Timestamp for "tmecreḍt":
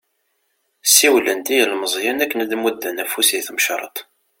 3.47-3.97